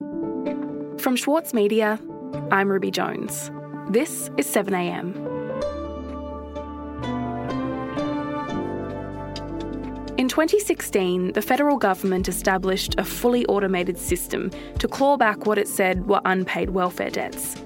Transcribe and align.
From 0.00 1.16
Schwartz 1.16 1.54
Media, 1.54 1.98
I'm 2.50 2.68
Ruby 2.68 2.90
Jones. 2.90 3.50
This 3.88 4.30
is 4.36 4.46
7am. 4.46 5.14
In 10.18 10.28
2016, 10.28 11.32
the 11.32 11.42
federal 11.42 11.78
government 11.78 12.28
established 12.28 12.94
a 12.98 13.04
fully 13.04 13.46
automated 13.46 13.96
system 13.96 14.50
to 14.78 14.86
claw 14.86 15.16
back 15.16 15.46
what 15.46 15.58
it 15.58 15.66
said 15.66 16.06
were 16.06 16.20
unpaid 16.24 16.70
welfare 16.70 17.10
debts. 17.10 17.56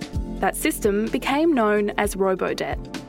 That 0.41 0.55
system 0.55 1.07
became 1.07 1.53
known 1.53 1.91
as 1.99 2.17
robo-debt. 2.17 3.02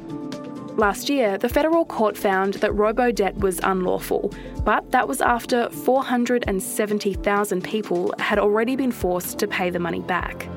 Last 0.78 1.08
year, 1.08 1.38
the 1.38 1.50
federal 1.50 1.86
court 1.86 2.18
found 2.18 2.56
that 2.56 2.74
robo-debt 2.74 3.38
was 3.38 3.60
unlawful, 3.64 4.34
but 4.64 4.90
that 4.92 5.08
was 5.08 5.22
after 5.22 5.70
470,000 5.70 7.64
people 7.64 8.12
had 8.18 8.40
already 8.40 8.76
been 8.76 8.92
forced 8.92 9.38
to 9.38 9.48
pay 9.48 9.70
the 9.70 9.78
money 9.78 10.00
back. 10.00 10.50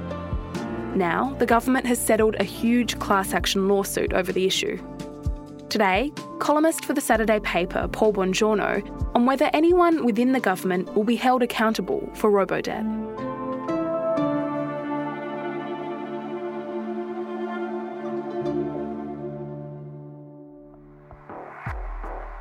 Now, 0.97 1.34
the 1.38 1.45
government 1.45 1.84
has 1.84 1.98
settled 1.98 2.37
a 2.37 2.45
huge 2.45 2.98
class 2.98 3.34
action 3.34 3.69
lawsuit 3.69 4.15
over 4.15 4.33
the 4.33 4.47
issue. 4.47 4.83
Today, 5.69 6.10
columnist 6.38 6.87
for 6.87 6.95
the 6.95 7.02
Saturday 7.02 7.41
paper, 7.41 7.87
Paul 7.93 8.15
Bongiorno, 8.15 8.83
on 9.15 9.27
whether 9.27 9.51
anyone 9.52 10.07
within 10.07 10.33
the 10.33 10.41
government 10.41 10.95
will 10.95 11.05
be 11.05 11.16
held 11.16 11.43
accountable 11.43 12.09
for 12.15 12.30
robo-debt. 12.30 12.87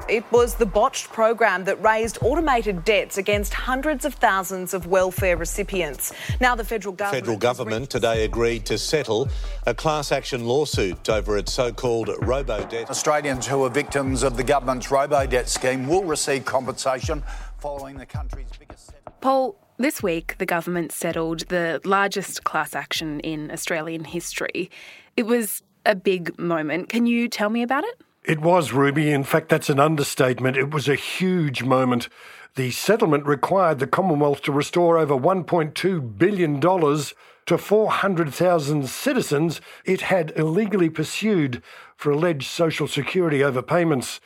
It 0.08 0.23
was 0.32 0.54
the 0.54 0.68
botched 0.68 1.12
program 1.12 1.64
that 1.64 1.82
raised 1.82 2.20
automated 2.22 2.86
debts 2.86 3.18
against 3.18 3.55
hundreds 3.55 4.05
of 4.05 4.13
thousands 4.13 4.76
of 4.76 4.86
welfare 4.86 5.36
recipients. 5.36 6.13
Now 6.40 6.54
the 6.55 6.63
federal 6.63 6.94
government 6.94 7.23
federal 7.23 7.38
government 7.38 7.90
today 7.90 8.23
agreed 8.23 8.66
to 8.68 8.77
settle 8.77 9.27
a 9.66 9.73
class 9.73 10.12
action 10.12 10.46
lawsuit 10.46 11.10
over 11.10 11.40
its 11.40 11.52
so-called 11.54 12.12
robo 12.21 12.63
debt. 12.68 12.88
Australians 12.88 13.48
who 13.48 13.63
are 13.63 13.70
victims 13.70 14.21
of 14.21 14.38
the 14.38 14.43
government's 14.43 14.91
robo 14.91 15.26
debt 15.26 15.49
scheme 15.49 15.88
will 15.88 16.04
receive 16.04 16.46
compensation 16.46 17.24
following 17.58 17.98
the 17.98 18.05
country's 18.05 18.49
biggest 18.60 18.93
Paul, 19.21 19.58
this 19.77 20.04
week 20.04 20.37
the 20.37 20.46
government 20.46 20.91
settled 20.91 21.48
the 21.48 21.82
largest 21.84 22.43
class 22.43 22.76
action 22.76 23.20
in 23.21 23.49
Australian 23.49 24.04
history. 24.04 24.70
It 25.18 25.26
was 25.26 25.63
a 25.84 25.96
big 25.96 26.37
moment. 26.37 26.90
Can 26.90 27.08
you 27.08 27.27
tell 27.27 27.49
me 27.49 27.63
about 27.63 27.84
it? 27.84 27.99
It 28.27 28.40
was, 28.40 28.73
Ruby. 28.73 29.12
In 29.12 29.23
fact, 29.23 29.49
that's 29.49 29.70
an 29.70 29.79
understatement. 29.79 30.57
It 30.57 30.73
was 30.73 30.90
a 30.90 30.95
huge 30.95 31.62
moment. 31.62 32.09
The 32.55 32.71
settlement 32.71 33.27
required 33.27 33.77
the 33.77 33.85
Commonwealth 33.85 34.41
to 34.43 34.51
restore 34.51 34.98
over 34.98 35.13
$1.2 35.13 36.18
billion 36.18 36.59
to 36.59 37.57
400,000 37.57 38.90
citizens 38.90 39.62
it 39.85 40.01
had 40.01 40.34
illegally 40.35 40.90
pursued 40.90 41.62
for 41.96 42.09
alleged 42.09 42.48
social 42.48 42.87
security 42.87 43.40
overpayments. 43.40 44.20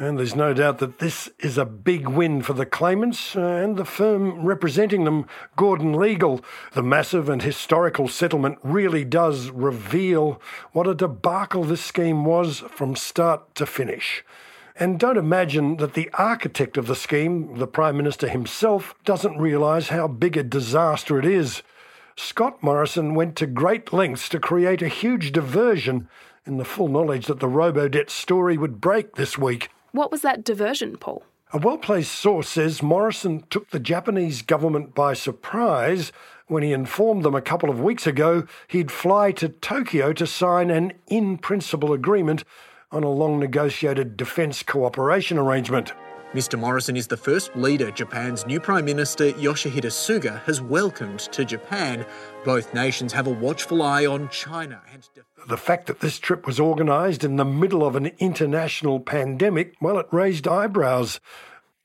And 0.00 0.16
there's 0.16 0.36
no 0.36 0.54
doubt 0.54 0.78
that 0.78 1.00
this 1.00 1.28
is 1.40 1.58
a 1.58 1.64
big 1.64 2.06
win 2.06 2.40
for 2.40 2.52
the 2.52 2.64
claimants 2.64 3.34
uh, 3.34 3.40
and 3.40 3.76
the 3.76 3.84
firm 3.84 4.44
representing 4.44 5.02
them, 5.02 5.26
Gordon 5.56 5.92
Legal. 5.92 6.40
The 6.72 6.84
massive 6.84 7.28
and 7.28 7.42
historical 7.42 8.06
settlement 8.06 8.60
really 8.62 9.04
does 9.04 9.50
reveal 9.50 10.40
what 10.70 10.86
a 10.86 10.94
debacle 10.94 11.64
this 11.64 11.84
scheme 11.84 12.24
was 12.24 12.60
from 12.60 12.94
start 12.94 13.56
to 13.56 13.66
finish. 13.66 14.24
And 14.76 15.00
don't 15.00 15.16
imagine 15.16 15.78
that 15.78 15.94
the 15.94 16.10
architect 16.14 16.76
of 16.76 16.86
the 16.86 16.94
scheme, 16.94 17.58
the 17.58 17.66
Prime 17.66 17.96
Minister 17.96 18.28
himself, 18.28 18.94
doesn't 19.04 19.38
realise 19.38 19.88
how 19.88 20.06
big 20.06 20.36
a 20.36 20.44
disaster 20.44 21.18
it 21.18 21.26
is. 21.26 21.64
Scott 22.14 22.62
Morrison 22.62 23.16
went 23.16 23.34
to 23.36 23.48
great 23.48 23.92
lengths 23.92 24.28
to 24.28 24.38
create 24.38 24.80
a 24.80 24.86
huge 24.86 25.32
diversion 25.32 26.08
in 26.46 26.56
the 26.56 26.64
full 26.64 26.86
knowledge 26.86 27.26
that 27.26 27.40
the 27.40 27.48
Robodebt 27.48 28.10
story 28.10 28.56
would 28.56 28.80
break 28.80 29.16
this 29.16 29.36
week. 29.36 29.70
What 29.92 30.10
was 30.10 30.22
that 30.22 30.44
diversion, 30.44 30.96
Paul? 30.96 31.24
A 31.52 31.58
well 31.58 31.78
placed 31.78 32.12
source 32.12 32.48
says 32.48 32.82
Morrison 32.82 33.44
took 33.48 33.70
the 33.70 33.80
Japanese 33.80 34.42
government 34.42 34.94
by 34.94 35.14
surprise 35.14 36.12
when 36.46 36.62
he 36.62 36.72
informed 36.72 37.24
them 37.24 37.34
a 37.34 37.40
couple 37.40 37.70
of 37.70 37.80
weeks 37.80 38.06
ago 38.06 38.46
he'd 38.68 38.90
fly 38.90 39.32
to 39.32 39.48
Tokyo 39.48 40.12
to 40.12 40.26
sign 40.26 40.70
an 40.70 40.92
in 41.06 41.38
principle 41.38 41.92
agreement 41.92 42.44
on 42.90 43.02
a 43.02 43.10
long 43.10 43.38
negotiated 43.38 44.16
defence 44.16 44.62
cooperation 44.62 45.38
arrangement. 45.38 45.92
Mr. 46.34 46.58
Morrison 46.58 46.94
is 46.94 47.06
the 47.06 47.16
first 47.16 47.56
leader 47.56 47.90
Japan's 47.90 48.46
new 48.46 48.60
Prime 48.60 48.84
Minister 48.84 49.32
Yoshihide 49.32 49.86
Suga 49.86 50.42
has 50.42 50.60
welcomed 50.60 51.20
to 51.20 51.42
Japan. 51.42 52.04
Both 52.44 52.74
nations 52.74 53.14
have 53.14 53.26
a 53.26 53.30
watchful 53.30 53.80
eye 53.80 54.04
on 54.04 54.28
China 54.28 54.82
and 54.92 55.08
the 55.48 55.56
fact 55.56 55.86
that 55.86 56.00
this 56.00 56.18
trip 56.18 56.46
was 56.46 56.60
organised 56.60 57.24
in 57.24 57.36
the 57.36 57.46
middle 57.46 57.82
of 57.82 57.96
an 57.96 58.12
international 58.18 59.00
pandemic, 59.00 59.74
well, 59.80 59.98
it 59.98 60.06
raised 60.12 60.46
eyebrows. 60.46 61.18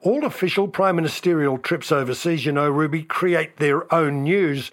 All 0.02 0.26
official 0.26 0.68
prime 0.68 0.98
ministerial 0.98 1.58
trips 1.58 1.90
overseas, 1.90 2.46
you 2.46 2.52
know, 2.52 2.70
Ruby, 2.70 3.04
create 3.04 3.58
their 3.58 3.92
own 3.94 4.24
news. 4.24 4.72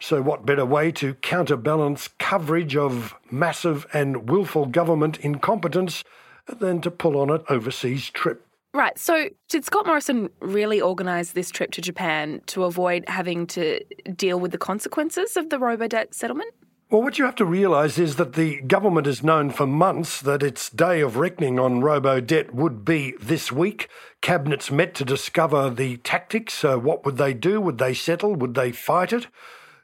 So, 0.00 0.20
what 0.20 0.44
better 0.44 0.66
way 0.66 0.90
to 0.92 1.14
counterbalance 1.14 2.08
coverage 2.18 2.74
of 2.76 3.14
massive 3.30 3.86
and 3.92 4.28
willful 4.28 4.66
government 4.66 5.20
incompetence 5.20 6.02
than 6.48 6.80
to 6.80 6.90
pull 6.90 7.16
on 7.16 7.30
an 7.30 7.44
overseas 7.48 8.10
trip? 8.10 8.44
Right. 8.74 8.98
So, 8.98 9.28
did 9.48 9.66
Scott 9.66 9.84
Morrison 9.84 10.30
really 10.40 10.80
organise 10.80 11.32
this 11.32 11.50
trip 11.50 11.72
to 11.72 11.82
Japan 11.82 12.40
to 12.46 12.64
avoid 12.64 13.04
having 13.06 13.46
to 13.48 13.84
deal 14.14 14.40
with 14.40 14.50
the 14.50 14.58
consequences 14.58 15.36
of 15.36 15.50
the 15.50 15.58
robo-debt 15.58 16.14
settlement? 16.14 16.54
Well, 16.88 17.02
what 17.02 17.18
you 17.18 17.24
have 17.26 17.36
to 17.36 17.44
realise 17.44 17.98
is 17.98 18.16
that 18.16 18.34
the 18.34 18.60
government 18.62 19.06
has 19.06 19.22
known 19.22 19.50
for 19.50 19.66
months 19.66 20.20
that 20.20 20.42
its 20.42 20.70
day 20.70 21.00
of 21.00 21.16
reckoning 21.16 21.58
on 21.58 21.80
robo-debt 21.80 22.54
would 22.54 22.84
be 22.84 23.14
this 23.20 23.52
week. 23.52 23.88
Cabinets 24.22 24.70
met 24.70 24.94
to 24.96 25.04
discover 25.04 25.68
the 25.68 25.98
tactics. 25.98 26.64
Uh, 26.64 26.76
what 26.76 27.04
would 27.04 27.18
they 27.18 27.34
do? 27.34 27.60
Would 27.60 27.78
they 27.78 27.94
settle? 27.94 28.34
Would 28.36 28.54
they 28.54 28.72
fight 28.72 29.12
it? 29.12 29.26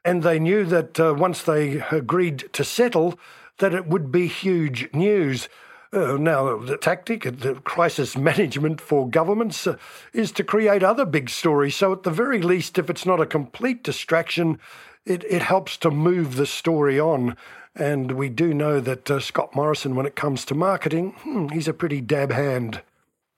And 0.04 0.22
they 0.22 0.38
knew 0.38 0.64
that 0.64 0.98
uh, 0.98 1.14
once 1.16 1.42
they 1.42 1.82
agreed 1.90 2.50
to 2.52 2.64
settle, 2.64 3.18
that 3.58 3.74
it 3.74 3.86
would 3.86 4.10
be 4.10 4.28
huge 4.28 4.88
news. 4.94 5.48
Uh, 5.90 6.18
now, 6.18 6.58
the 6.58 6.76
tactic, 6.76 7.22
the 7.22 7.54
crisis 7.64 8.16
management 8.16 8.80
for 8.80 9.08
governments, 9.08 9.66
uh, 9.66 9.76
is 10.12 10.30
to 10.32 10.44
create 10.44 10.82
other 10.82 11.06
big 11.06 11.30
stories. 11.30 11.76
So, 11.76 11.92
at 11.92 12.02
the 12.02 12.10
very 12.10 12.42
least, 12.42 12.78
if 12.78 12.90
it's 12.90 13.06
not 13.06 13.20
a 13.20 13.26
complete 13.26 13.82
distraction, 13.82 14.58
it, 15.06 15.24
it 15.24 15.42
helps 15.42 15.76
to 15.78 15.90
move 15.90 16.36
the 16.36 16.46
story 16.46 17.00
on. 17.00 17.36
And 17.74 18.12
we 18.12 18.28
do 18.28 18.52
know 18.52 18.80
that 18.80 19.10
uh, 19.10 19.20
Scott 19.20 19.54
Morrison, 19.54 19.94
when 19.94 20.04
it 20.04 20.16
comes 20.16 20.44
to 20.46 20.54
marketing, 20.54 21.12
hmm, 21.22 21.48
he's 21.48 21.68
a 21.68 21.72
pretty 21.72 22.00
dab 22.00 22.32
hand. 22.32 22.82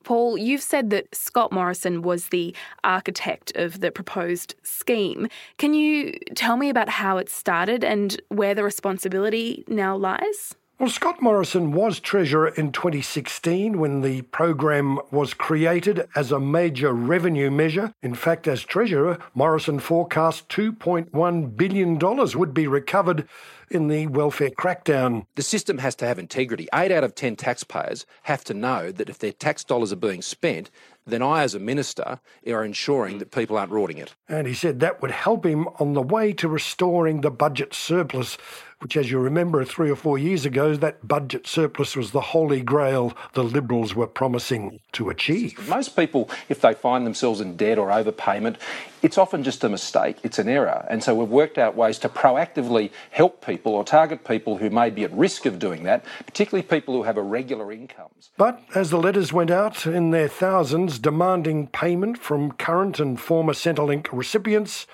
Paul, 0.03 0.39
you've 0.39 0.62
said 0.62 0.91
that 0.91 1.15
Scott 1.15 1.53
Morrison 1.53 2.03
was 2.03 2.28
the 2.28 2.55
architect 2.83 3.53
of 3.55 3.81
the 3.81 3.93
proposed 3.93 4.55
scheme. 4.62 5.28
Can 5.59 5.75
you 5.75 6.19
tell 6.34 6.56
me 6.56 6.71
about 6.71 6.89
how 6.89 7.19
it 7.19 7.28
started 7.28 7.84
and 7.84 8.21
where 8.28 8.55
the 8.55 8.65
responsibility 8.65 9.62
now 9.69 9.94
lies? 9.94 10.56
Well, 10.80 10.88
Scott 10.88 11.20
Morrison 11.20 11.72
was 11.72 12.00
Treasurer 12.00 12.48
in 12.48 12.72
2016 12.72 13.78
when 13.78 14.00
the 14.00 14.22
program 14.22 14.98
was 15.10 15.34
created 15.34 16.08
as 16.16 16.32
a 16.32 16.41
major 16.41 16.94
revenue 16.94 17.50
measure. 17.50 17.92
In 18.00 18.14
fact, 18.14 18.48
as 18.48 18.62
Treasurer, 18.62 19.18
Morrison 19.34 19.78
forecast 19.78 20.48
$2.1 20.48 21.54
billion 21.54 21.98
would 21.98 22.54
be 22.54 22.66
recovered 22.66 23.28
in 23.70 23.88
the 23.88 24.06
welfare 24.06 24.48
crackdown. 24.48 25.26
The 25.34 25.42
system 25.42 25.76
has 25.78 25.94
to 25.96 26.06
have 26.06 26.18
integrity. 26.18 26.66
Eight 26.74 26.91
out 26.91 27.04
of 27.04 27.14
10 27.14 27.36
taxpayers 27.36 28.06
have 28.22 28.42
to 28.44 28.54
know 28.54 28.91
that 28.91 29.10
if 29.10 29.18
their 29.18 29.32
tax 29.32 29.62
dollars 29.62 29.92
are 29.92 29.97
being 29.97 30.22
spent, 30.22 30.70
then 31.06 31.22
I, 31.22 31.42
as 31.42 31.54
a 31.54 31.60
minister, 31.60 32.20
are 32.47 32.64
ensuring 32.64 33.18
that 33.18 33.30
people 33.30 33.58
aren't 33.58 33.72
rorting 33.72 33.98
it. 33.98 34.14
And 34.28 34.47
he 34.47 34.54
said 34.54 34.80
that 34.80 35.02
would 35.02 35.10
help 35.10 35.44
him 35.44 35.68
on 35.78 35.92
the 35.92 36.02
way 36.02 36.32
to 36.34 36.48
restoring 36.48 37.21
the 37.21 37.30
budget 37.30 37.74
surplus 37.74 38.38
which, 38.80 38.97
as 38.97 39.10
you 39.10 39.18
remember, 39.18 39.62
three 39.65 39.91
or 39.91 39.97
four 39.97 40.18
years 40.18 40.47
ago, 40.47 40.74
that 40.74 41.06
budget 41.06 41.47
surplus 41.47 41.94
was 41.94 42.12
the 42.12 42.21
holy 42.21 42.62
grail 42.62 43.12
the 43.34 43.44
Liberals 43.44 43.94
were 43.94 44.06
promising 44.06 44.80
to 44.92 45.10
achieve. 45.10 45.68
Most 45.68 45.94
people, 45.94 46.30
if 46.48 46.62
they 46.62 46.72
find 46.72 47.06
themselves 47.06 47.42
in 47.42 47.56
debt 47.56 47.78
or 47.78 47.88
overpayment, 47.88 48.56
it's 49.03 49.18
often 49.18 49.44
just 49.44 49.62
a 49.65 49.68
mistake, 49.68 50.16
it's 50.22 50.38
an 50.38 50.48
error. 50.48 50.86
And 50.88 51.04
so 51.04 51.15
we've 51.15 51.28
worked 51.28 51.59
out 51.59 51.77
ways 51.77 51.98
to 51.98 52.09
proactively 52.09 52.91
help 53.10 53.44
people 53.44 53.74
or 53.74 53.84
target 53.84 54.24
people 54.24 54.56
who 54.56 54.71
may 54.71 54.88
be 54.88 55.04
at 55.04 55.12
risk 55.12 55.44
of 55.44 55.59
doing 55.59 55.84
that, 55.84 56.03
particularly 56.24 56.62
people 56.62 56.94
who 56.94 57.03
have 57.03 57.18
irregular 57.18 57.72
incomes. 57.72 58.30
But 58.38 58.62
as 58.74 58.88
the 58.88 58.98
letters 58.98 59.30
went 59.30 59.50
out 59.50 59.86
in 59.86 60.10
their 60.10 60.28
thousands 60.28 60.98
demanding 60.98 61.66
payment 61.66 62.16
from 62.16 62.53
current 62.53 62.98
and 62.98 63.21
former 63.21 63.53
Centrelink 63.53 64.09
recipients, 64.10 64.86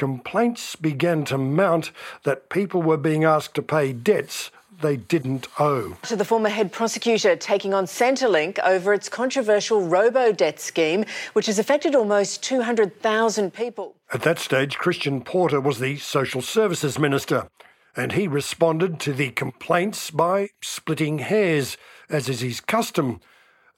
complaints 0.00 0.76
began 0.76 1.26
to 1.26 1.36
mount 1.36 1.90
that 2.22 2.48
people 2.48 2.80
were 2.80 2.96
being 2.96 3.22
asked 3.22 3.54
to 3.54 3.60
pay 3.60 3.92
debts 3.92 4.50
they 4.80 4.96
didn't 4.96 5.46
owe. 5.58 5.94
To 6.04 6.16
the 6.16 6.24
former 6.24 6.48
head 6.48 6.72
prosecutor 6.72 7.36
taking 7.36 7.74
on 7.74 7.84
Centrelink 7.84 8.58
over 8.60 8.94
its 8.94 9.10
controversial 9.10 9.86
robo 9.86 10.32
debt 10.32 10.58
scheme, 10.58 11.04
which 11.34 11.44
has 11.44 11.58
affected 11.58 11.94
almost 11.94 12.42
200,000 12.42 13.52
people. 13.52 13.94
At 14.10 14.22
that 14.22 14.38
stage, 14.38 14.78
Christian 14.78 15.20
Porter 15.20 15.60
was 15.60 15.80
the 15.80 15.98
Social 15.98 16.40
Services 16.40 16.98
Minister, 16.98 17.50
and 17.94 18.12
he 18.12 18.26
responded 18.26 19.00
to 19.00 19.12
the 19.12 19.32
complaints 19.32 20.10
by 20.10 20.48
splitting 20.62 21.18
hairs, 21.18 21.76
as 22.08 22.30
is 22.30 22.40
his 22.40 22.62
custom. 22.62 23.20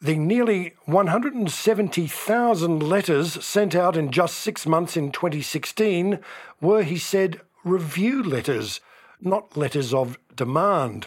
The 0.03 0.17
nearly 0.17 0.75
170,000 0.87 2.83
letters 2.83 3.45
sent 3.45 3.77
out 3.77 3.97
in 3.97 4.11
just 4.11 4.37
six 4.39 4.67
months 4.67 4.97
in 4.97 5.13
2016 5.13 6.19
were, 6.61 6.83
he 6.83 6.99
said, 6.99 7.41
review 7.63 8.21
letters, 8.21 8.81
not 9.21 9.57
letters 9.57 9.95
of 9.95 10.19
demand. 10.35 11.07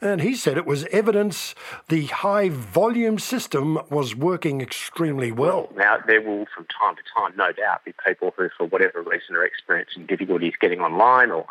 And 0.00 0.20
he 0.20 0.36
said 0.36 0.56
it 0.56 0.64
was 0.64 0.84
evidence 0.92 1.56
the 1.88 2.06
high 2.06 2.48
volume 2.50 3.18
system 3.18 3.80
was 3.90 4.14
working 4.14 4.60
extremely 4.60 5.32
well. 5.32 5.68
Now, 5.74 5.98
there 6.06 6.20
will 6.20 6.46
from 6.54 6.66
time 6.66 6.94
to 6.94 7.02
time, 7.16 7.32
no 7.36 7.50
doubt, 7.50 7.84
be 7.84 7.94
people 8.06 8.32
who, 8.36 8.48
for 8.56 8.68
whatever 8.68 9.02
reason, 9.02 9.34
are 9.34 9.44
experiencing 9.44 10.06
difficulties 10.06 10.52
getting 10.60 10.78
online 10.78 11.32
or 11.32 11.46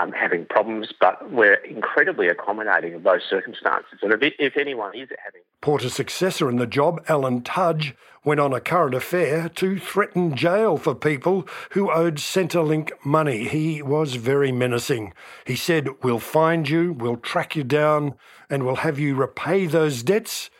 um, 0.00 0.12
having 0.12 0.46
problems, 0.46 0.88
but 1.00 1.30
we're 1.30 1.54
incredibly 1.54 2.28
accommodating 2.28 2.94
of 2.94 3.02
those 3.02 3.22
circumstances. 3.28 3.98
And 4.02 4.12
if, 4.12 4.32
if 4.38 4.56
anyone 4.56 4.96
is 4.96 5.08
having. 5.24 5.42
Porter's 5.60 5.94
successor 5.94 6.48
in 6.48 6.56
the 6.56 6.66
job, 6.66 7.04
Alan 7.08 7.42
Tudge, 7.42 7.94
went 8.24 8.40
on 8.40 8.52
a 8.52 8.60
current 8.60 8.94
affair 8.94 9.48
to 9.48 9.78
threaten 9.78 10.34
jail 10.36 10.76
for 10.76 10.94
people 10.94 11.46
who 11.72 11.90
owed 11.90 12.16
Centrelink 12.16 12.90
money. 13.04 13.48
He 13.48 13.82
was 13.82 14.14
very 14.14 14.52
menacing. 14.52 15.12
He 15.44 15.56
said, 15.56 15.88
We'll 16.02 16.20
find 16.20 16.68
you, 16.68 16.92
we'll 16.92 17.16
track 17.16 17.56
you 17.56 17.64
down, 17.64 18.14
and 18.48 18.64
we'll 18.64 18.76
have 18.76 18.98
you 18.98 19.14
repay 19.14 19.66
those 19.66 20.02
debts, 20.02 20.50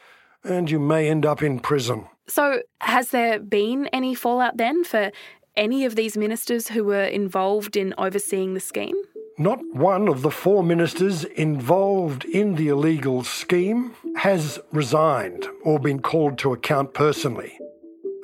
and 0.44 0.70
you 0.70 0.78
may 0.78 1.08
end 1.08 1.25
up 1.25 1.43
in 1.43 1.61
prison. 1.61 2.06
So, 2.28 2.62
has 2.81 3.11
there 3.11 3.38
been 3.38 3.88
any 3.88 4.14
fallout 4.14 4.56
then 4.56 4.85
for 4.85 5.11
any 5.56 5.85
of 5.85 5.96
these 5.96 6.17
ministers 6.17 6.69
who 6.69 6.85
were 6.85 7.05
involved 7.05 7.76
in 7.76 7.94
overseeing 7.99 8.55
the 8.55 8.61
scheme? 8.61 8.96
Not 9.38 9.61
one 9.73 10.08
of 10.08 10.23
the 10.23 10.31
four 10.31 10.62
ministers 10.62 11.25
involved 11.25 12.25
in 12.26 12.56
the 12.56 12.69
illegal 12.69 13.25
scheme 13.25 13.94
has 14.17 14.58
resigned 14.70 15.46
or 15.64 15.79
been 15.79 16.02
called 16.02 16.38
to 16.38 16.52
account 16.52 16.93
personally. 16.93 17.58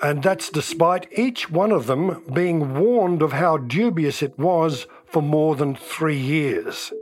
And 0.03 0.23
that's 0.23 0.51
despite 0.51 1.09
each 1.11 1.51
one 1.51 1.73
of 1.73 1.87
them 1.87 2.23
being 2.33 2.75
warned 2.79 3.23
of 3.23 3.33
how 3.33 3.57
dubious 3.57 4.23
it 4.23 4.39
was 4.39 4.87
for 5.07 5.23
more 5.23 5.57
than 5.57 5.75
three 5.75 6.19
years. 6.19 6.93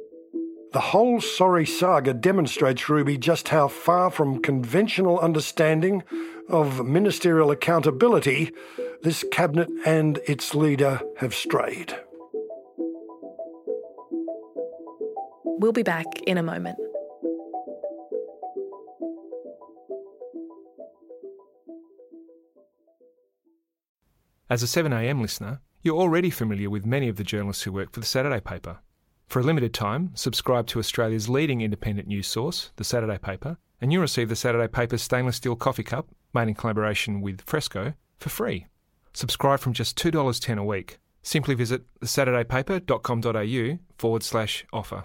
The 0.73 0.81
whole 0.81 1.21
sorry 1.21 1.67
saga 1.67 2.15
demonstrates, 2.15 2.89
Ruby, 2.89 3.19
just 3.19 3.49
how 3.49 3.67
far 3.67 4.11
from 4.11 4.41
conventional 4.41 5.19
understanding 5.19 6.05
of 6.49 6.87
ministerial 6.87 7.51
accountability 7.51 8.53
this 9.03 9.25
cabinet 9.33 9.69
and 9.85 10.21
its 10.27 10.55
leader 10.55 11.01
have 11.19 11.35
strayed. 11.35 11.97
We'll 15.59 15.73
be 15.73 15.83
back 15.83 16.07
in 16.27 16.39
a 16.39 16.43
moment. 16.43 16.79
As 24.49 24.63
a 24.63 24.67
7am 24.67 25.21
listener, 25.21 25.61
you're 25.83 25.97
already 25.97 26.31
familiar 26.31 26.71
with 26.71 26.87
many 26.87 27.09
of 27.09 27.17
the 27.17 27.25
journalists 27.25 27.65
who 27.65 27.73
work 27.73 27.93
for 27.93 28.01
the 28.01 28.07
Saturday 28.07 28.41
paper. 28.41 28.79
For 29.27 29.41
a 29.41 29.43
limited 29.43 29.75
time, 29.75 30.13
subscribe 30.15 30.67
to 30.69 30.79
Australia's 30.79 31.29
leading 31.29 31.63
independent 31.63 32.07
news 32.07 32.27
source, 32.27 32.71
the 32.77 32.85
Saturday 32.85 33.19
paper, 33.19 33.59
and 33.81 33.93
you'll 33.93 34.03
receive 34.03 34.29
the 34.29 34.37
Saturday 34.37 34.69
paper's 34.69 35.03
stainless 35.03 35.37
steel 35.37 35.57
coffee 35.57 35.83
cup, 35.83 36.09
made 36.33 36.49
in 36.49 36.55
collaboration 36.55 37.21
with 37.21 37.45
Fressko, 37.45 37.95
for 38.19 38.29
free. 38.29 38.67
Subscribe 39.15 39.61
from 39.61 39.73
just 39.73 39.97
$2.10 39.97 40.59
a 40.59 40.65
week. 40.65 40.99
Simply 41.23 41.55
visit 41.55 41.83
thesaturdaypaper.com.au 42.01 43.79
forward 43.99 44.23
slash 44.23 44.65
offer. 44.73 45.05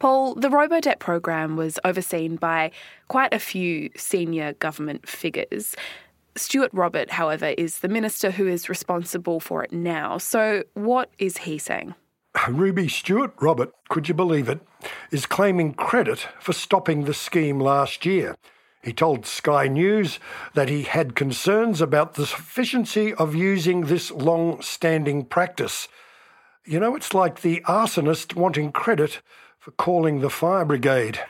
Paul, 0.00 0.34
the 0.34 0.48
Robodebt 0.48 0.98
program 0.98 1.56
was 1.56 1.78
overseen 1.84 2.36
by 2.36 2.72
quite 3.08 3.34
a 3.34 3.38
few 3.38 3.90
senior 3.94 4.54
government 4.54 5.06
figures. 5.06 5.76
Stuart 6.36 6.70
Robert, 6.72 7.10
however, 7.10 7.48
is 7.58 7.80
the 7.80 7.88
minister 7.88 8.30
who 8.30 8.48
is 8.48 8.70
responsible 8.70 9.40
for 9.40 9.62
it 9.62 9.72
now. 9.72 10.16
So, 10.16 10.64
what 10.72 11.10
is 11.18 11.38
he 11.38 11.58
saying? 11.58 11.94
Ruby 12.48 12.88
Stuart 12.88 13.34
Robert, 13.40 13.72
could 13.90 14.08
you 14.08 14.14
believe 14.14 14.48
it, 14.48 14.60
is 15.10 15.26
claiming 15.26 15.74
credit 15.74 16.26
for 16.40 16.54
stopping 16.54 17.04
the 17.04 17.12
scheme 17.12 17.60
last 17.60 18.06
year. 18.06 18.36
He 18.82 18.94
told 18.94 19.26
Sky 19.26 19.68
News 19.68 20.18
that 20.54 20.70
he 20.70 20.84
had 20.84 21.14
concerns 21.14 21.82
about 21.82 22.14
the 22.14 22.24
sufficiency 22.24 23.12
of 23.12 23.34
using 23.34 23.82
this 23.82 24.10
long 24.10 24.62
standing 24.62 25.26
practice. 25.26 25.88
You 26.64 26.80
know, 26.80 26.96
it's 26.96 27.12
like 27.12 27.42
the 27.42 27.60
arsonist 27.66 28.34
wanting 28.34 28.72
credit 28.72 29.20
for 29.60 29.70
calling 29.72 30.20
the 30.20 30.30
fire 30.30 30.64
brigade. 30.64 31.20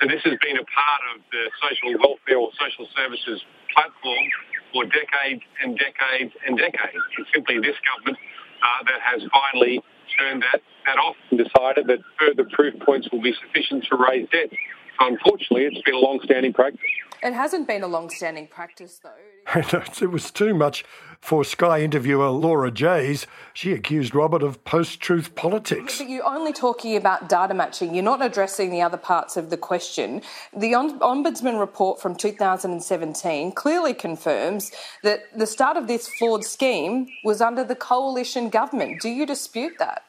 So 0.00 0.06
this 0.06 0.22
has 0.24 0.38
been 0.40 0.56
a 0.56 0.64
part 0.64 1.02
of 1.14 1.22
the 1.30 1.50
social 1.60 1.98
welfare 1.98 2.38
or 2.38 2.50
social 2.56 2.86
services 2.96 3.42
platform 3.74 4.26
for 4.72 4.84
decades 4.84 5.42
and 5.62 5.76
decades 5.76 6.32
and 6.46 6.56
decades. 6.56 7.02
It's 7.18 7.28
simply 7.34 7.58
this 7.58 7.76
government 7.82 8.16
uh, 8.62 8.84
that 8.86 9.00
has 9.02 9.22
finally 9.28 9.82
turned 10.18 10.42
that, 10.42 10.62
that 10.86 10.98
off 10.98 11.16
and 11.30 11.38
decided 11.38 11.86
that 11.88 11.98
further 12.18 12.48
proof 12.52 12.74
points 12.86 13.08
will 13.10 13.20
be 13.20 13.34
sufficient 13.42 13.84
to 13.90 13.96
raise 13.96 14.28
debt. 14.30 14.50
So 14.98 15.06
unfortunately, 15.06 15.66
it's 15.66 15.82
been 15.82 15.94
a 15.94 15.98
long-standing 15.98 16.52
practice. 16.52 16.80
It 17.22 17.34
hasn't 17.34 17.66
been 17.66 17.82
a 17.82 17.88
long-standing 17.88 18.46
practice, 18.48 19.00
though. 19.02 19.10
it 19.54 20.10
was 20.10 20.30
too 20.30 20.54
much 20.54 20.84
for 21.20 21.44
Sky 21.44 21.82
interviewer 21.82 22.30
Laura 22.30 22.70
Jayes. 22.70 23.26
She 23.52 23.72
accused 23.72 24.14
Robert 24.14 24.42
of 24.42 24.64
post-truth 24.64 25.34
politics. 25.34 25.98
But 25.98 26.08
you're 26.08 26.26
only 26.26 26.52
talking 26.52 26.96
about 26.96 27.28
data 27.28 27.52
matching. 27.52 27.94
You're 27.94 28.04
not 28.04 28.24
addressing 28.24 28.70
the 28.70 28.80
other 28.80 28.96
parts 28.96 29.36
of 29.36 29.50
the 29.50 29.56
question. 29.56 30.22
The 30.56 30.72
Ombudsman 30.72 31.60
report 31.60 32.00
from 32.00 32.16
2017 32.16 33.52
clearly 33.52 33.94
confirms 33.94 34.72
that 35.02 35.24
the 35.36 35.46
start 35.46 35.76
of 35.76 35.86
this 35.86 36.08
flawed 36.08 36.44
scheme 36.44 37.08
was 37.22 37.40
under 37.40 37.64
the 37.64 37.76
coalition 37.76 38.48
government. 38.48 39.00
Do 39.00 39.10
you 39.10 39.26
dispute 39.26 39.74
that? 39.78 40.04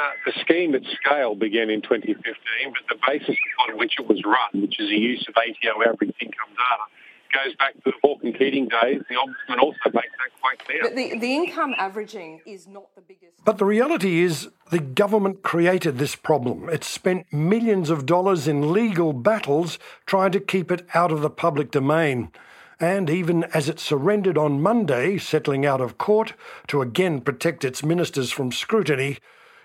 Uh, 0.00 0.10
the 0.24 0.32
scheme 0.40 0.74
at 0.74 0.82
scale 1.04 1.34
began 1.34 1.68
in 1.68 1.82
2015, 1.82 2.24
but 2.24 2.82
the 2.88 2.98
basis 3.06 3.36
upon 3.54 3.78
which 3.78 3.94
it 3.98 4.08
was 4.08 4.22
run, 4.24 4.62
which 4.62 4.80
is 4.80 4.88
the 4.88 4.96
use 4.96 5.24
of 5.28 5.34
ATO 5.36 5.82
average 5.82 6.14
income 6.18 6.48
data, 6.48 6.84
goes 7.32 7.54
back 7.56 7.74
to 7.74 7.80
the 7.86 7.92
Hawke 8.02 8.22
and 8.22 8.36
Keating 8.36 8.68
days. 8.68 9.02
The 9.08 9.16
Ombudsman 9.16 9.60
also 9.60 9.78
makes 9.92 10.12
that 10.18 10.40
quite 10.40 10.58
clear. 10.64 10.82
But 10.82 10.96
the, 10.96 11.18
the 11.18 11.34
income 11.34 11.74
averaging 11.78 12.40
is 12.46 12.66
not 12.66 12.94
the 12.94 13.00
biggest. 13.00 13.44
But 13.44 13.58
the 13.58 13.64
reality 13.64 14.20
is 14.20 14.48
the 14.70 14.78
government 14.78 15.42
created 15.42 15.98
this 15.98 16.14
problem. 16.14 16.68
It 16.68 16.84
spent 16.84 17.32
millions 17.32 17.90
of 17.90 18.06
dollars 18.06 18.46
in 18.46 18.72
legal 18.72 19.12
battles 19.12 19.78
trying 20.06 20.32
to 20.32 20.40
keep 20.40 20.70
it 20.70 20.86
out 20.94 21.12
of 21.12 21.20
the 21.20 21.30
public 21.30 21.70
domain. 21.70 22.30
And 22.78 23.08
even 23.08 23.44
as 23.54 23.68
it 23.68 23.78
surrendered 23.78 24.36
on 24.36 24.60
Monday, 24.60 25.16
settling 25.16 25.64
out 25.64 25.80
of 25.80 25.98
court 25.98 26.34
to 26.66 26.82
again 26.82 27.20
protect 27.20 27.64
its 27.64 27.84
ministers 27.84 28.32
from 28.32 28.50
scrutiny, 28.50 29.18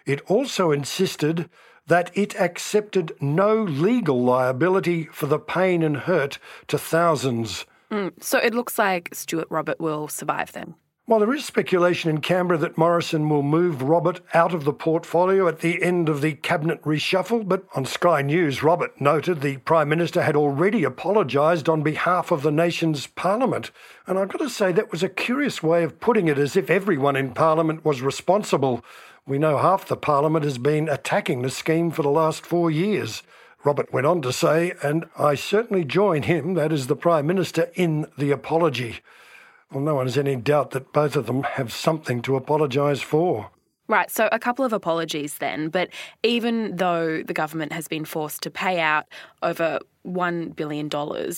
it 0.06 0.22
also 0.30 0.72
insisted 0.72 1.50
that 1.88 2.12
it 2.16 2.40
accepted 2.40 3.14
no 3.20 3.64
legal 3.64 4.22
liability 4.22 5.06
for 5.06 5.26
the 5.26 5.40
pain 5.40 5.82
and 5.82 5.98
hurt 5.98 6.38
to 6.68 6.78
thousands. 6.78 7.66
Mm, 7.92 8.12
so 8.22 8.38
it 8.38 8.54
looks 8.54 8.78
like 8.78 9.10
Stuart 9.14 9.48
Robert 9.50 9.80
will 9.80 10.08
survive 10.08 10.52
then. 10.52 10.76
While 11.08 11.22
there 11.22 11.34
is 11.34 11.46
speculation 11.46 12.10
in 12.10 12.20
Canberra 12.20 12.58
that 12.58 12.78
Morrison 12.78 13.30
will 13.30 13.42
move 13.42 13.82
Robert 13.82 14.20
out 14.34 14.54
of 14.54 14.66
the 14.66 14.74
portfolio 14.74 15.48
at 15.48 15.62
the 15.62 15.82
end 15.82 16.10
of 16.10 16.20
the 16.20 16.34
cabinet 16.34 16.82
reshuffle, 16.82 17.48
but 17.48 17.64
on 17.74 17.86
Sky 17.86 18.22
News, 18.22 18.62
Robert 18.62 19.00
noted 19.00 19.40
the 19.40 19.56
Prime 19.56 19.88
Minister 19.88 20.24
had 20.24 20.36
already 20.36 20.84
apologised 20.84 21.70
on 21.70 21.82
behalf 21.82 22.30
of 22.30 22.42
the 22.42 22.52
nation's 22.52 23.08
Parliament. 23.08 23.72
And 24.06 24.20
I've 24.20 24.28
got 24.28 24.40
to 24.40 24.50
say, 24.50 24.74
that 24.74 24.92
was 24.92 25.02
a 25.02 25.08
curious 25.08 25.64
way 25.64 25.86
of 25.86 26.02
putting 26.02 26.28
it, 26.28 26.38
as 26.38 26.58
if 26.58 26.70
everyone 26.70 27.16
in 27.16 27.34
Parliament 27.34 27.86
was 27.86 28.02
responsible. 28.02 28.84
We 29.28 29.38
know 29.38 29.58
half 29.58 29.86
the 29.86 29.98
Parliament 29.98 30.46
has 30.46 30.58
been 30.58 30.88
attacking 30.88 31.42
the 31.42 31.50
scheme 31.50 31.92
for 31.92 32.02
the 32.02 32.10
last 32.10 32.46
four 32.46 32.72
years. 32.72 33.24
Robert 33.66 33.92
went 33.92 34.08
on 34.08 34.22
to 34.22 34.32
say, 34.32 34.72
and 34.82 35.04
I 35.20 35.36
certainly 35.36 35.84
join 35.84 36.24
him, 36.24 36.54
that 36.54 36.72
is 36.72 36.88
the 36.88 36.96
Prime 36.96 37.28
Minister, 37.28 37.70
in 37.76 38.06
the 38.18 38.32
apology. 38.32 39.02
Well, 39.70 39.84
no 39.84 39.96
one 39.96 40.06
has 40.06 40.18
any 40.18 40.38
doubt 40.38 40.72
that 40.72 40.94
both 40.94 41.18
of 41.18 41.26
them 41.26 41.44
have 41.44 41.74
something 41.74 42.22
to 42.22 42.38
apologise 42.38 43.02
for. 43.02 43.52
Right, 43.90 44.10
so 44.10 44.30
a 44.32 44.40
couple 44.40 44.64
of 44.64 44.72
apologies 44.72 45.40
then, 45.40 45.68
but 45.68 45.90
even 46.24 46.78
though 46.78 47.22
the 47.22 47.34
government 47.34 47.74
has 47.74 47.90
been 47.90 48.06
forced 48.06 48.42
to 48.44 48.50
pay 48.50 48.80
out 48.80 49.08
over 49.44 49.80
$1 50.06 50.56
billion 50.56 50.88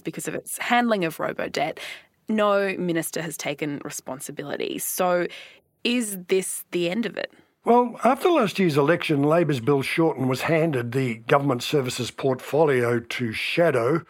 because 0.03 0.27
of 0.27 0.35
its 0.35 0.59
handling 0.59 1.05
of 1.05 1.19
robo 1.19 1.49
debt, 1.49 1.79
no 2.27 2.75
minister 2.77 3.23
has 3.23 3.35
taken 3.35 3.81
responsibility. 3.83 4.77
So 4.77 5.25
is 5.83 6.19
this 6.27 6.65
the 6.69 6.87
end 6.91 7.07
of 7.07 7.17
it? 7.17 7.33
Well, 7.69 7.99
after 8.03 8.31
last 8.31 8.57
year's 8.57 8.79
election, 8.79 9.21
Labor's 9.21 9.59
Bill 9.59 9.83
Shorten 9.83 10.27
was 10.27 10.41
handed 10.41 10.91
the 10.91 11.17
government 11.17 11.61
services 11.61 12.09
portfolio 12.09 12.99
to 12.99 13.31
Shadow. 13.31 14.01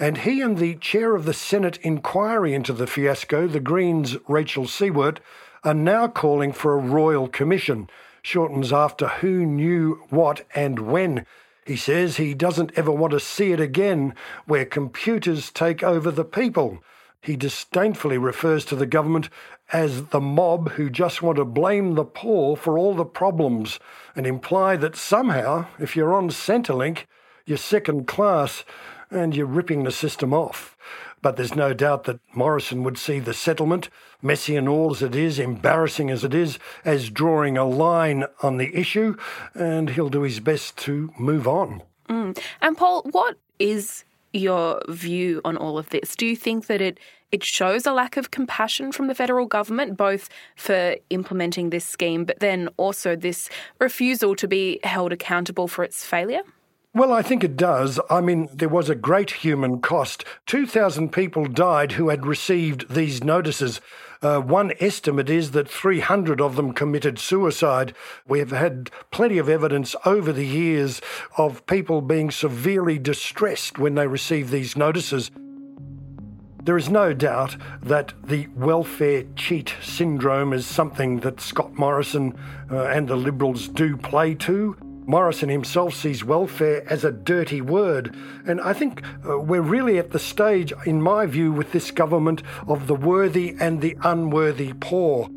And 0.00 0.18
he 0.18 0.40
and 0.40 0.58
the 0.58 0.74
chair 0.74 1.14
of 1.14 1.24
the 1.24 1.32
Senate 1.32 1.78
inquiry 1.82 2.54
into 2.54 2.72
the 2.72 2.88
fiasco, 2.88 3.46
the 3.46 3.60
Greens' 3.60 4.16
Rachel 4.26 4.64
Siewert, 4.64 5.18
are 5.62 5.74
now 5.74 6.08
calling 6.08 6.52
for 6.52 6.72
a 6.72 6.82
royal 6.82 7.28
commission. 7.28 7.88
Shorten's 8.20 8.72
after 8.72 9.06
who 9.06 9.46
knew 9.46 10.02
what 10.10 10.44
and 10.52 10.80
when. 10.80 11.24
He 11.64 11.76
says 11.76 12.16
he 12.16 12.34
doesn't 12.34 12.72
ever 12.74 12.90
want 12.90 13.12
to 13.12 13.20
see 13.20 13.52
it 13.52 13.60
again, 13.60 14.16
where 14.44 14.64
computers 14.64 15.52
take 15.52 15.84
over 15.84 16.10
the 16.10 16.24
people. 16.24 16.82
He 17.24 17.36
disdainfully 17.36 18.18
refers 18.18 18.66
to 18.66 18.76
the 18.76 18.84
government 18.84 19.30
as 19.72 20.08
the 20.08 20.20
mob 20.20 20.72
who 20.72 20.90
just 20.90 21.22
want 21.22 21.36
to 21.38 21.46
blame 21.46 21.94
the 21.94 22.04
poor 22.04 22.54
for 22.54 22.78
all 22.78 22.94
the 22.94 23.06
problems 23.06 23.80
and 24.14 24.26
imply 24.26 24.76
that 24.76 24.94
somehow, 24.94 25.66
if 25.78 25.96
you're 25.96 26.12
on 26.12 26.28
Centrelink, 26.28 27.06
you're 27.46 27.56
second 27.56 28.06
class 28.06 28.62
and 29.10 29.34
you're 29.34 29.46
ripping 29.46 29.84
the 29.84 29.90
system 29.90 30.34
off. 30.34 30.76
But 31.22 31.36
there's 31.36 31.54
no 31.54 31.72
doubt 31.72 32.04
that 32.04 32.20
Morrison 32.34 32.82
would 32.82 32.98
see 32.98 33.20
the 33.20 33.32
settlement, 33.32 33.88
messy 34.20 34.54
and 34.54 34.68
all 34.68 34.90
as 34.90 35.00
it 35.00 35.16
is, 35.16 35.38
embarrassing 35.38 36.10
as 36.10 36.24
it 36.24 36.34
is, 36.34 36.58
as 36.84 37.08
drawing 37.08 37.56
a 37.56 37.64
line 37.64 38.26
on 38.42 38.58
the 38.58 38.76
issue, 38.76 39.16
and 39.54 39.88
he'll 39.88 40.10
do 40.10 40.20
his 40.20 40.40
best 40.40 40.76
to 40.80 41.10
move 41.18 41.48
on. 41.48 41.80
Mm. 42.10 42.38
And 42.60 42.76
Paul, 42.76 43.00
what 43.12 43.38
is 43.58 44.04
your 44.34 44.82
view 44.88 45.40
on 45.44 45.56
all 45.56 45.78
of 45.78 45.90
this? 45.90 46.16
Do 46.16 46.26
you 46.26 46.36
think 46.36 46.66
that 46.66 46.80
it 46.80 46.98
it 47.32 47.42
shows 47.42 47.84
a 47.84 47.92
lack 47.92 48.16
of 48.16 48.30
compassion 48.30 48.92
from 48.92 49.08
the 49.08 49.14
federal 49.14 49.46
government, 49.46 49.96
both 49.96 50.28
for 50.54 50.94
implementing 51.10 51.70
this 51.70 51.84
scheme, 51.84 52.24
but 52.24 52.38
then 52.38 52.68
also 52.76 53.16
this 53.16 53.50
refusal 53.80 54.36
to 54.36 54.46
be 54.46 54.78
held 54.84 55.12
accountable 55.12 55.66
for 55.66 55.82
its 55.82 56.04
failure? 56.04 56.42
Well, 56.94 57.12
I 57.12 57.22
think 57.22 57.42
it 57.42 57.56
does. 57.56 57.98
I 58.08 58.20
mean, 58.20 58.48
there 58.52 58.68
was 58.68 58.88
a 58.88 58.94
great 58.94 59.32
human 59.32 59.80
cost. 59.80 60.24
2,000 60.46 61.10
people 61.10 61.46
died 61.46 61.90
who 61.92 62.08
had 62.08 62.24
received 62.24 62.94
these 62.94 63.24
notices. 63.24 63.80
Uh, 64.24 64.40
one 64.40 64.72
estimate 64.80 65.28
is 65.28 65.50
that 65.50 65.68
300 65.68 66.40
of 66.40 66.56
them 66.56 66.72
committed 66.72 67.18
suicide. 67.18 67.94
We 68.26 68.38
have 68.38 68.52
had 68.52 68.90
plenty 69.10 69.36
of 69.36 69.50
evidence 69.50 69.94
over 70.06 70.32
the 70.32 70.46
years 70.46 71.02
of 71.36 71.66
people 71.66 72.00
being 72.00 72.30
severely 72.30 72.98
distressed 72.98 73.78
when 73.78 73.96
they 73.96 74.06
receive 74.06 74.50
these 74.50 74.78
notices. 74.78 75.30
There 76.62 76.78
is 76.78 76.88
no 76.88 77.12
doubt 77.12 77.56
that 77.82 78.14
the 78.24 78.46
welfare 78.56 79.24
cheat 79.36 79.74
syndrome 79.82 80.54
is 80.54 80.64
something 80.64 81.20
that 81.20 81.42
Scott 81.42 81.74
Morrison 81.74 82.34
uh, 82.70 82.84
and 82.84 83.06
the 83.06 83.16
Liberals 83.16 83.68
do 83.68 83.98
play 83.98 84.34
to. 84.36 84.93
Morrison 85.06 85.48
himself 85.48 85.94
sees 85.94 86.24
welfare 86.24 86.84
as 86.90 87.04
a 87.04 87.12
dirty 87.12 87.60
word. 87.60 88.16
And 88.46 88.60
I 88.60 88.72
think 88.72 89.02
uh, 89.28 89.38
we're 89.38 89.60
really 89.60 89.98
at 89.98 90.12
the 90.12 90.18
stage, 90.18 90.72
in 90.86 91.02
my 91.02 91.26
view, 91.26 91.52
with 91.52 91.72
this 91.72 91.90
government 91.90 92.42
of 92.66 92.86
the 92.86 92.94
worthy 92.94 93.54
and 93.60 93.80
the 93.80 93.96
unworthy 94.02 94.72
poor. 94.80 95.28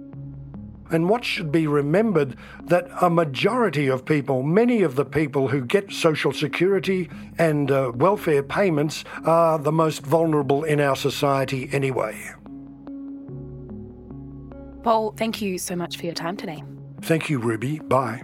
And 0.89 1.09
what 1.09 1.25
should 1.25 1.51
be 1.51 1.67
remembered 1.67 2.37
that 2.63 2.87
a 3.01 3.09
majority 3.09 3.87
of 3.87 4.05
people, 4.05 4.41
many 4.41 4.83
of 4.83 4.95
the 4.95 5.03
people 5.03 5.49
who 5.49 5.61
get 5.61 5.91
social 5.91 6.31
security 6.31 7.09
and 7.37 7.69
uh, 7.69 7.91
welfare 7.93 8.43
payments, 8.43 9.03
are 9.25 9.59
the 9.59 9.71
most 9.71 10.05
vulnerable 10.05 10.63
in 10.63 10.79
our 10.79 10.95
society 10.95 11.67
anyway. 11.73 12.33
Paul, 14.83 15.13
thank 15.17 15.41
you 15.41 15.57
so 15.57 15.75
much 15.75 15.97
for 15.97 16.05
your 16.05 16.15
time 16.15 16.37
today. 16.37 16.63
Thank 17.01 17.29
you, 17.29 17.39
Ruby. 17.39 17.79
Bye. 17.79 18.23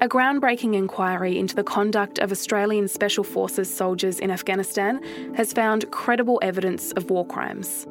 a 0.00 0.08
groundbreaking 0.08 0.74
inquiry 0.74 1.38
into 1.38 1.54
the 1.54 1.62
conduct 1.62 2.18
of 2.18 2.32
Australian 2.32 2.88
Special 2.88 3.24
Forces 3.24 3.74
soldiers 3.74 4.18
in 4.18 4.30
Afghanistan 4.30 5.00
has 5.34 5.52
found 5.52 5.90
credible 5.90 6.40
evidence 6.42 6.92
of 6.92 7.10
war 7.10 7.24
crimes. 7.24 7.86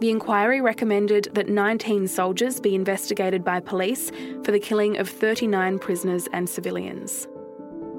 The 0.00 0.10
inquiry 0.10 0.60
recommended 0.60 1.30
that 1.32 1.48
19 1.48 2.08
soldiers 2.08 2.60
be 2.60 2.74
investigated 2.74 3.44
by 3.44 3.60
police 3.60 4.10
for 4.44 4.52
the 4.52 4.60
killing 4.60 4.98
of 4.98 5.08
39 5.08 5.78
prisoners 5.78 6.28
and 6.32 6.48
civilians. 6.48 7.28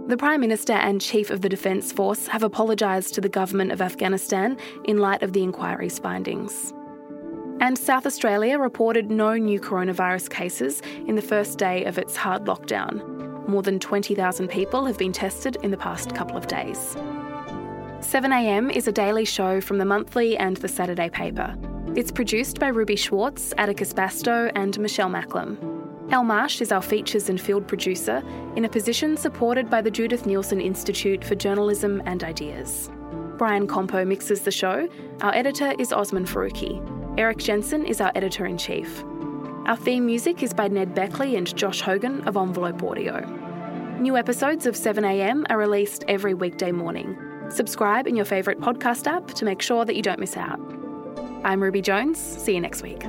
The 0.08 0.18
Prime 0.18 0.40
Minister 0.40 0.74
and 0.74 1.02
Chief 1.02 1.30
of 1.30 1.42
the 1.42 1.50
Defence 1.50 1.92
Force 1.92 2.28
have 2.28 2.44
apologised 2.44 3.16
to 3.16 3.22
the 3.22 3.30
government 3.30 3.72
of 3.72 3.82
Afghanistan 3.82 4.58
in 4.86 5.00
light 5.00 5.24
of 5.24 5.34
the 5.34 5.44
inquiry's 5.44 6.00
findings. 6.00 6.74
And 7.60 7.78
South 7.78 8.06
Australia 8.06 8.60
reported 8.60 9.10
no 9.10 9.36
new 9.36 9.60
coronavirus 9.60 10.30
cases 10.30 10.82
in 11.08 11.16
the 11.16 11.22
first 11.22 11.58
day 11.58 11.86
of 11.86 11.98
its 11.98 12.16
hard 12.16 12.46
lockdown. 12.46 13.17
More 13.48 13.62
than 13.64 13.80
20,000 13.80 14.50
people 14.50 14.86
have 14.86 14.98
been 14.98 15.14
tested 15.14 15.58
in 15.64 15.72
the 15.72 15.78
past 15.78 16.14
couple 16.14 16.36
of 16.36 16.48
days. 16.48 16.96
7am 18.00 18.76
is 18.76 18.88
a 18.88 18.92
daily 18.92 19.24
show 19.24 19.62
from 19.62 19.78
the 19.78 19.86
monthly 19.86 20.38
and 20.38 20.58
the 20.58 20.68
Saturday 20.68 21.10
paper. 21.10 21.56
It's 21.96 22.12
produced 22.12 22.60
by 22.60 22.68
Ruby 22.68 22.98
Schwartz, 22.98 23.54
Atticus 23.58 23.94
Bastow, 23.94 24.52
and 24.56 24.78
Michelle 24.80 25.10
Macklem. 25.10 25.58
El 26.12 26.24
Marsh 26.24 26.62
is 26.62 26.72
our 26.72 26.82
features 26.82 27.30
and 27.30 27.40
field 27.40 27.68
producer, 27.68 28.22
in 28.56 28.66
a 28.66 28.70
position 28.70 29.18
supported 29.18 29.70
by 29.70 29.82
the 29.82 29.92
Judith 29.92 30.26
Neilson 30.26 30.62
Institute 30.62 31.24
for 31.24 31.36
Journalism 31.36 32.02
and 32.06 32.24
Ideas. 32.24 32.90
Brian 33.38 33.68
Campeau 33.68 34.06
mixes 34.06 34.42
the 34.42 34.52
show. 34.52 34.90
Our 35.22 35.34
editor 35.34 35.74
is 35.80 35.94
Osman 35.94 36.26
Faruqi. 36.26 36.82
Erik 37.18 37.38
Jensen 37.38 37.86
is 37.86 38.02
our 38.02 38.12
editor 38.14 38.46
in 38.46 38.58
chief. 38.58 39.04
Our 39.68 39.76
theme 39.76 40.06
music 40.06 40.44
is 40.44 40.54
by 40.54 40.70
Ned 40.70 40.96
Beckley 40.96 41.36
and 41.36 41.54
Josh 41.58 41.82
Hogan 41.82 42.26
of 42.26 42.38
Envelope 42.38 42.82
Audio. 42.82 43.20
New 44.00 44.16
episodes 44.16 44.66
of 44.66 44.76
7am 44.76 45.44
are 45.50 45.58
released 45.58 46.06
every 46.08 46.34
weekday 46.34 46.72
morning. 46.72 47.18
Subscribe 47.50 48.08
in 48.08 48.16
your 48.16 48.24
favourite 48.24 48.62
podcast 48.62 49.08
app 49.08 49.28
to 49.34 49.44
make 49.44 49.62
sure 49.62 49.84
that 49.84 49.98
you 49.98 50.02
don't 50.02 50.22
miss 50.22 50.38
out. 50.38 50.62
I'm 51.44 51.62
Ruby 51.62 51.82
Jones. 51.82 52.18
See 52.18 52.54
you 52.54 52.62
next 52.62 52.82
week. 52.82 53.04